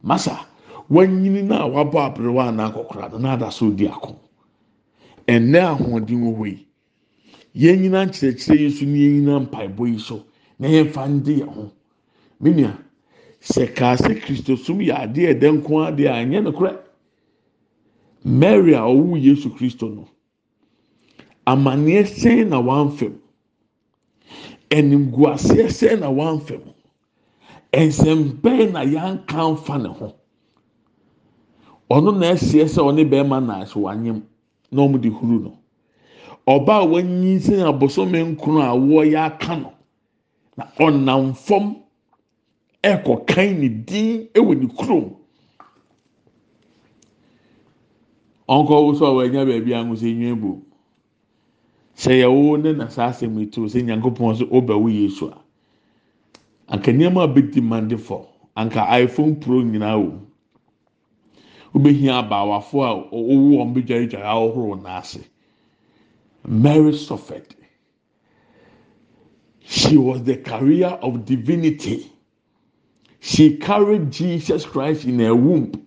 [0.02, 0.46] masa,
[0.90, 4.16] wanyini na wabɔ aberewa anaa akɔkora no na ada so di ako.
[5.26, 6.66] Ɛnɛ ahoɔden wɔ hɔ yi,
[7.54, 10.24] yɛn nyinaa nkyerɛkyerɛ yi so ne yɛn nyinaa mpaebɔ yi so.
[10.58, 11.64] na yɛmfa ndi yɛn ho
[12.40, 12.72] menua
[13.40, 16.72] sɛ kaase kristo som yɛ adeɛ ɛdɛ nko adeɛ a nyɛ no korɛ
[18.24, 20.08] mary a ɔwɔ yesu kristo no
[21.46, 22.58] amaneɛ sɛn na
[24.70, 26.60] wamfam animguaseɛ sɛn na wamfam
[27.72, 30.14] nsɛm bɛn na yɛanka nfa ne ho?
[31.90, 34.22] Ɔno na ɛseɛ sɛ ɔne bɛrima na ase wanyam
[34.70, 35.58] na wɔn de huru no.
[36.46, 39.72] Ɔbaa a wanyinsɛn abosome nkono a wɔyɛ aka no.
[40.56, 41.76] na ɔnam fam
[42.82, 45.14] ɛkɔ kan ne din ɛwɔ ne kurom.
[48.48, 50.67] Ɔnkɔ wosɔ a wɔanya baabi a ahosuo enyo ebu
[51.98, 54.36] sɛ ne na saa asɛm yi to sɛ nyankopɔn
[55.10, 55.36] so a
[56.72, 58.26] anka nneɛma a bɛdi fɔ
[58.56, 60.20] anka iphone pro nyinaa
[61.74, 65.20] wobɛhia abaawafo a ɔwɔ wɔn n'ase
[66.46, 67.54] mary suffered
[69.70, 72.10] She was the carrier of divinity.
[73.20, 75.86] She carried Jesus Christ in her womb.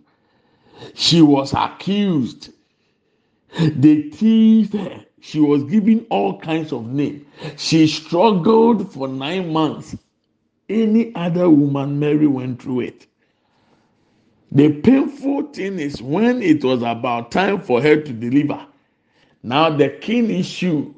[0.94, 2.50] She was accused.
[3.60, 5.06] They teased her.
[5.22, 7.24] She was given all kinds of names.
[7.58, 9.96] She struggled for nine months.
[10.68, 13.08] Any other woman, Mary went through it.
[14.52, 18.66] The painful thing is when it was about time for her to deliver.
[19.44, 20.94] Now the king issue,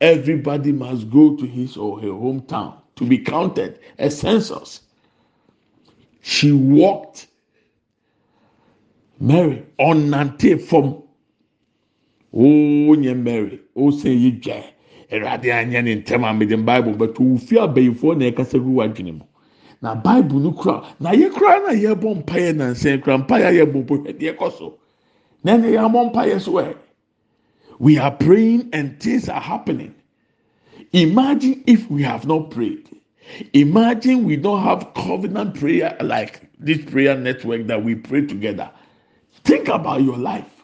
[0.00, 4.80] everybody must go to his or her hometown to be counted, a census.
[6.22, 7.28] She walked.
[9.20, 10.10] Mary on
[10.58, 10.84] fam.
[10.84, 11.09] Oo
[12.32, 14.62] nye Mary sɛ yi dwa
[15.10, 19.24] Awurade anya ne ntɛm a mede Bible bɛto ofi abɛyifoɔ na ɛkasa gu wadwene mu.
[19.82, 23.52] Na Bible no kura na yɛ kura na yɛ bɔ mpaeɛ na nsɛn kura mpaeɛ
[23.58, 24.78] yɛ bɔ mpo hwɛ deɛ kɔ so.
[25.42, 26.76] Na ɛna yɛ abɔ mpaeɛ so ɛ.
[27.80, 29.94] We are praying and things are happening.
[30.92, 32.88] Imagine if we have not prayed.
[33.52, 38.70] Imagine we don't have covenant prayer like this prayer network that we pray together.
[39.44, 40.59] Think about your life.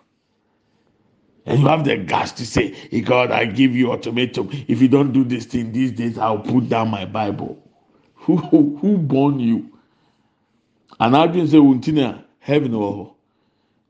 [1.46, 4.50] And you have the guts to say, hey God, I give you ultimatum.
[4.68, 7.62] If you don't do this thing these days, I'll put down my Bible.
[8.26, 9.78] Who who, who born you?
[10.98, 13.14] And I didn't say untina heaven or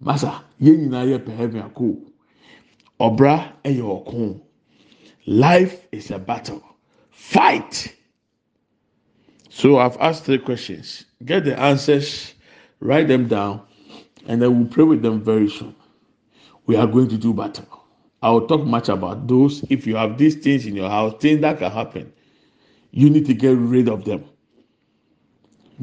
[0.03, 1.97] Masa, yen yina heaven ako.
[3.01, 4.41] Obra eyo
[5.27, 6.63] Life is a battle.
[7.11, 7.95] Fight.
[9.49, 11.07] So I've asked three questions.
[11.25, 12.35] Get the answers,
[12.81, 13.63] write them down,
[14.29, 15.75] and then we'll pray with them very soon.
[16.67, 17.85] We are going to do battle.
[18.23, 19.65] I will talk much about those.
[19.71, 22.13] If you have these things in your house, things that can happen,
[22.91, 24.25] you need to get rid of them.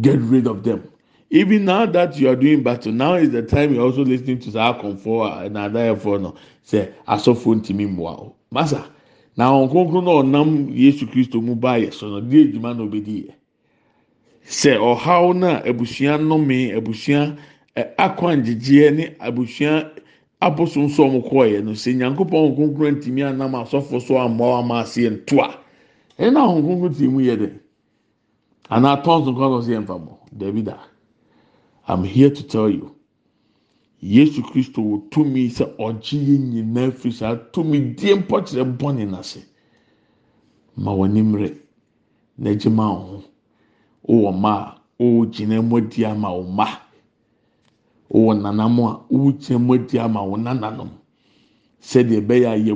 [0.02, 0.90] Get rid of them.
[1.30, 4.60] Even now that you are doing battle, now is the time you're also listening to
[4.60, 8.90] our comfort and other for no say asofo ntimi mmoa masa
[9.38, 13.34] na ɔnkonkron na ɔnam yesu kristo mu baayɛ so no di edwuma na obedi yɛ
[14.46, 17.36] sɛ ɔhaw na abusua nnome abusua
[17.98, 19.92] akwangyegyeɛ ne abusua
[20.46, 25.48] abosonsom kɔɔɛ no sɛ nyankopɔn nkonkron ntumi anam asɔfo so amoa ama aseɛ ntoa
[26.20, 27.50] ɛna nkonkron ti mu yɛ dɛ.
[28.70, 30.78] Anaa tɔn so nkɔn ɔsɛ yɛn fa mo dɛbi da
[31.88, 32.96] i'm here to tell you
[34.02, 39.44] yesu kristo wɔ tumi sɛ ɔgye yɛ nyinaa firi saa tumi die mpɔkyerɛ bɔne n'ase.
[40.76, 41.58] Ma wɔn anim rɛ
[42.40, 43.24] n'agye ma wɔn ho.
[44.08, 44.52] wowɔ mma
[45.00, 46.68] a wogyina mu adi ama wo mma
[48.14, 50.90] nananom a mu ama nananom.
[51.94, 52.68] A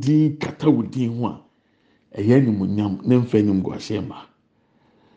[0.00, 1.40] din kata din ho
[2.16, 4.26] a ne ma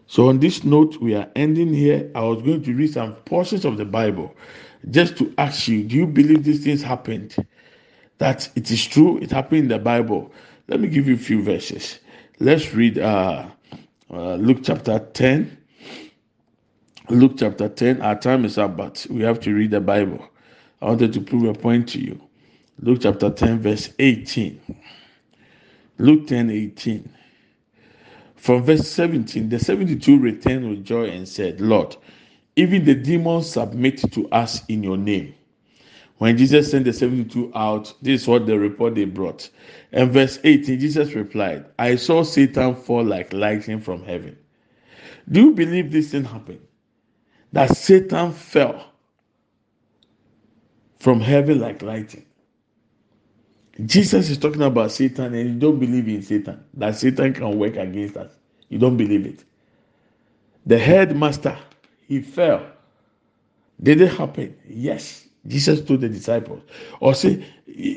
[0.07, 2.09] so on this note we are ending here.
[2.15, 4.33] I was going to read some portions of the bible
[4.89, 7.35] just to ask you do you believe these things happened?
[8.19, 10.31] That it is true it happened in the bible.
[10.69, 11.99] Let me give you a few verses.
[12.39, 13.47] Let's read uh
[14.09, 15.57] uh, Luke chapter 10.
[17.10, 18.01] Luke chapter 10.
[18.01, 20.28] Our time is up, but we have to read the Bible.
[20.82, 22.20] I wanted to prove a point to you.
[22.82, 24.60] Luke chapter 10, verse 18.
[25.99, 27.10] Luke 10, 18.
[28.36, 31.95] From verse 17, the 72 returned with joy and said, Lord,
[32.58, 35.34] even the demons submit to us in your name.
[36.18, 39.49] When Jesus sent the 72 out, this is what the report they brought.
[39.93, 44.38] And verse 18, Jesus replied, I saw Satan fall like lightning from heaven.
[45.30, 46.66] Do you believe this thing happened?
[47.53, 48.91] That Satan fell
[50.99, 52.25] from heaven like lightning.
[53.85, 57.75] Jesus is talking about Satan, and you don't believe in Satan, that Satan can work
[57.75, 58.31] against us.
[58.69, 59.43] You don't believe it.
[60.65, 61.57] The headmaster,
[62.07, 62.65] he fell.
[63.81, 64.55] Did it happen?
[64.67, 65.27] Yes.
[65.45, 66.61] Jesus told the disciples,
[66.99, 67.45] or say,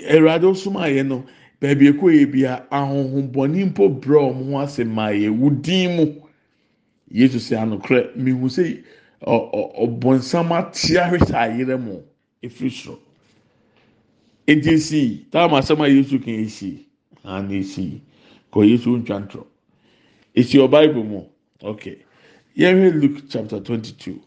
[0.08, 1.26] Erado Suma, you know,
[1.60, 6.06] baabi ekɔ yɛ bia ahohombɔni mpo brɛ ɔmo ho ase ma yɛ wudin mu
[7.10, 8.82] yesu sɛ anokorɛ mihu sɛ
[9.26, 12.02] ɔbɔnsam atiare sɛ ayerɛ mu
[12.42, 12.98] efiri soro
[14.46, 16.86] eti esi taama asɛm a yesu kan esi
[17.24, 18.00] ana esi
[18.52, 19.46] kɔ yesu ntwa ntorɔ
[20.34, 21.24] esi ɔbaibu mu
[21.62, 21.98] okay
[22.56, 24.20] yɛhwɛ luke chapter twenty two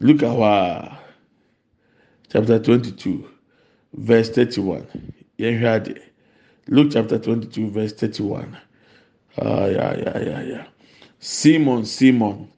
[0.00, 0.96] luke ahɔ
[2.28, 3.24] chapter twenty two
[3.92, 4.86] verse thirty one
[5.38, 5.94] yɛhwɛ adi.
[6.68, 8.56] Luke chapter 22, verse 31.
[9.38, 10.64] Ah, yeah, yeah, yeah, yeah.
[11.18, 12.48] Simon, Simon,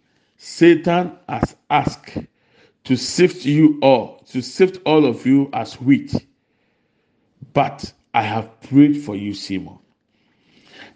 [0.44, 2.18] Satan has asked
[2.84, 6.14] to sift you all, to sift all of you as wheat.
[7.52, 9.78] But I have prayed for you, Simon,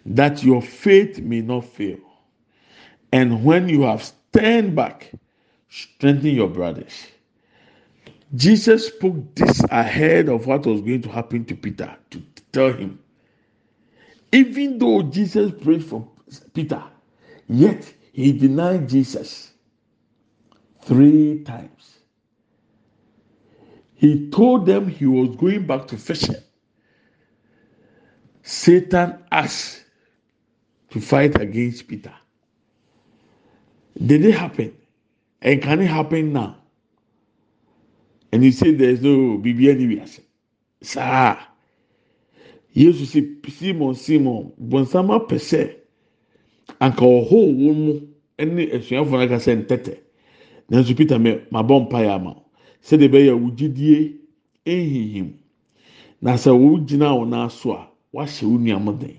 [0.05, 1.99] that your faith may not fail.
[3.13, 5.11] And when you have turned back,
[5.69, 7.07] strengthen your brothers.
[8.35, 12.21] Jesus spoke this ahead of what was going to happen to Peter to
[12.51, 12.99] tell him
[14.33, 16.05] even though Jesus prayed for
[16.53, 16.83] Peter,
[17.47, 19.51] yet he denied Jesus
[20.81, 21.99] three times.
[23.93, 26.41] He told them he was going back to fishing.
[28.41, 29.85] Satan asked
[30.89, 32.13] to fight against Peter.
[34.03, 34.75] Did it happen?
[35.43, 36.57] And can it happen now?
[38.31, 40.07] And he said there's no BB anywhere.
[40.81, 41.47] Sir, ah.
[42.75, 45.75] yesu sɛ simon simon bɔnsama pɛ sɛ
[46.79, 47.93] anka ɔhɔ wɔn mu
[48.37, 49.97] ne asuafo no ntɛtɛ.
[50.69, 52.35] Nanso peter mɛ ma bɔ mpa yɛ ama
[52.83, 54.15] sɛdeɛ bɛyɛ wogidie
[54.65, 55.33] ehihim
[56.21, 59.15] na sɛ wogyina wɔn aso a wahyɛ wo nua mo den.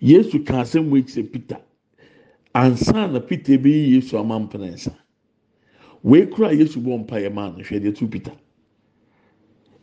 [0.00, 1.60] Yesu ka asɛm wo ekyir peter
[2.54, 4.94] ansa na peter ebeyi yesu ama mpena nsa
[6.02, 8.32] wei kura yesu bɔ mpa yɛ maa no hwɛ deɛ tu peter.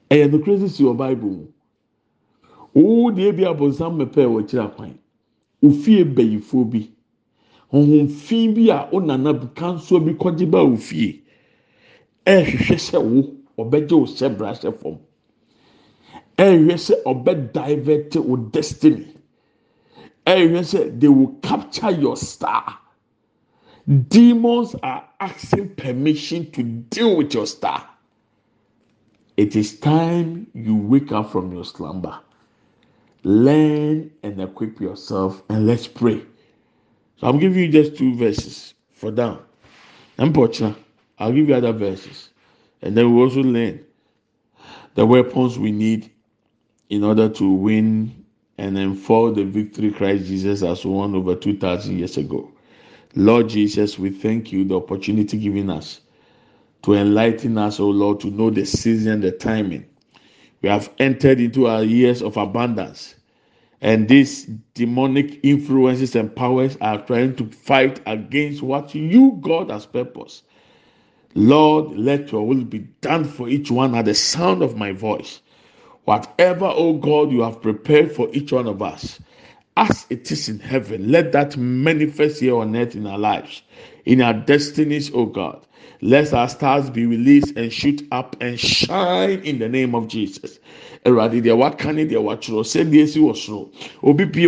[0.09, 1.47] Ɛyɛ no kura sisi wɔ bible mu.
[2.75, 4.97] wo deɛ bi abonsam mepɛ wɔ kyerɛ kwan
[5.67, 6.89] ofie bɛyifoɔ bi.
[7.71, 11.21] Honhom fi bi a ɔnana kansoɔ bi kɔgye ba ofie
[12.25, 13.21] ɛrehwehwɛ sɛ wo
[13.63, 14.97] ɔbɛgye wo hyɛ bra hyɛ fam.
[16.37, 19.07] Ɛrehwɛ sɛ ɔbɛ divert wo destiny.
[20.25, 22.79] Ɛrehwɛ sɛ they will capture your star.
[24.09, 27.87] Demons are asking permission to deal with your star.
[29.37, 32.19] It is time you wake up from your slumber.
[33.25, 36.21] Learn and equip yourself and let's pray.
[37.17, 39.41] So i'm giving you just two verses for now.
[40.19, 40.81] Unfortunately
[41.17, 42.29] i'll give you other verses.
[42.83, 43.83] And then we also learn
[44.93, 46.11] the weapons we need
[46.89, 48.25] in order to win
[48.59, 52.51] and enforce the victory christ jesus has won over 2000 years ago.
[53.15, 56.01] Lord jesus we thank you the opportunity given us
[56.83, 59.87] to enlighten us oh lord to know the season the timing.
[60.61, 63.14] We have entered into our years of abundance
[63.85, 69.85] and these demonic influences and powers are trying to fight against what you, God, has
[69.85, 70.41] purpose.
[71.35, 75.41] Lord, let your will be done for each one at the sound of my voice.
[76.05, 79.19] Whatever, oh God, you have prepared for each one of us,
[79.77, 83.61] as it is in heaven, let that manifest here on earth in our lives,
[84.05, 85.65] in our destinies, oh God.
[86.01, 90.59] Let our stars be released and shoot up and shine in the name of Jesus.
[91.05, 93.71] Deɛ watwerɛ sɛdeɛ esi wɔ soro
[94.03, 94.47] obi yi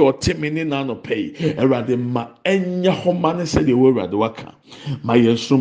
[1.57, 4.55] Awurade ma ɛnyɛ hɔ ma ne sɛdeɛ wɔ Awurade waka
[5.03, 5.57] ma Yesu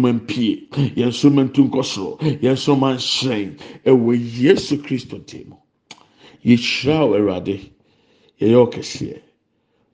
[4.83, 5.21] Kristo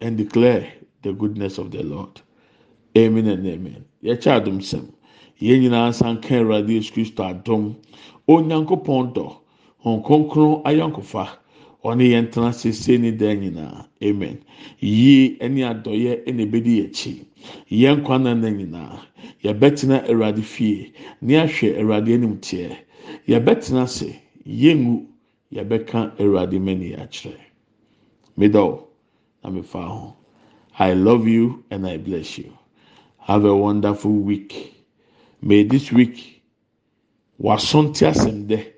[0.00, 0.72] and declare
[1.02, 2.20] the goodness of the Lord.
[2.96, 3.84] Amen and amen.
[4.02, 4.92] Yɛkyɛ sem.
[5.40, 7.76] yɛn nyinaa san ka awurade yesu kristo adom.
[8.28, 9.36] Onyankopɔn dɔ
[9.84, 11.28] wɔn kronkron ayɔnkofa
[11.84, 13.86] ɔne yɛn tena sese ne dan nyinaa.
[14.02, 14.38] Amen.
[14.80, 17.24] Yie ɛne adɔyɛ ɛna ebedi akyi.
[17.70, 19.00] Yɛn kwan na nyinaa
[19.42, 20.92] yɛbɛtena awurade fie
[21.22, 22.76] ne ahwɛ awurade anim teɛ.
[23.28, 24.14] Yɛbɛtena ase
[24.46, 25.06] yɛngu
[25.54, 27.38] yɛbɛka awurade mani akyerɛ.
[28.36, 28.89] Middle
[29.42, 30.16] na mefa ho
[30.78, 32.52] i love you and i bless you
[33.30, 34.74] have a wonderful week.
[35.40, 36.42] May this week,
[37.40, 38.72] wasonte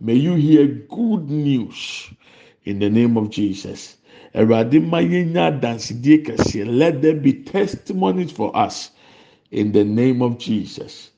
[0.00, 2.08] May you hear good news
[2.64, 3.96] in the name of Jesus.
[4.34, 6.66] Awurade ma yɛnya adansidie kɛseɛ.
[6.66, 8.92] Let there be testimonies for us
[9.50, 11.10] in the name of Jesus.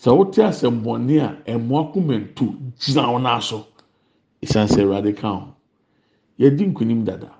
[0.00, 3.66] Sɛ wote asɛmbɔne a ɛmoa kumentu gyina wɔn aso.
[4.42, 5.54] Esan sɛ Awurade ka
[7.04, 7.37] dada.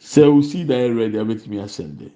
[0.00, 2.10] Sɛ osi da yɛ ready abɛtumi asɛm de.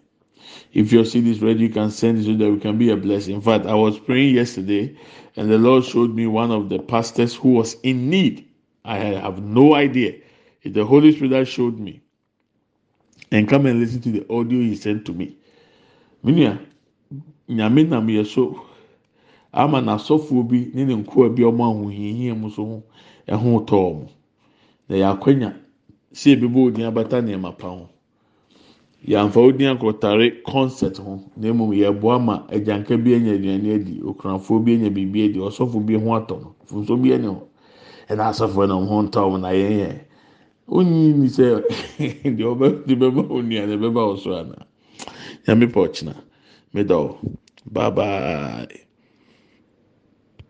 [0.73, 2.97] If your seed is ready, you can send it so that we can be a
[2.97, 3.35] blessing.
[3.37, 4.97] In fact, I was praying yesterday,
[5.37, 8.47] and the Lord showed me one of the pastors who was in need.
[8.85, 10.15] I have no idea.
[10.65, 12.01] The Holy Spirit that showed me.
[13.31, 15.37] And come and listen to the audio he sent to me.
[16.25, 16.59] Minia,
[17.49, 18.65] nyame nam yɛ so
[19.53, 22.83] ama n'asɔfoɔ bi ne ne nkoa bi ɔmo ahohiahia mu so ho
[23.29, 24.09] ɛho tɔɔ
[24.89, 25.62] na yɛ akwanya
[26.13, 27.89] si ebi bɔ odin abata nneɛma pa ho.
[29.07, 34.65] yɛamfa odin akɔtare concert ho na mmom yɛboa ma agyanka bi anya aduane adi okunafoɔ
[34.65, 37.49] bi anya biribi adi ɔsɔfo bi ho atɔ no funso bi ɛne ho
[38.09, 39.91] ɛna asɔfo na ho ntɔ wɔn na yɛn yɛ
[40.69, 41.63] onyi ni sɛ
[42.37, 44.67] deɛ ɔbɛ de bɛba onua na ɛbɛba ɔsoro ana?
[45.47, 46.15] Nyame pɔ ɔkyena.
[46.73, 47.19] Meda o
[47.67, 48.82] bye bye.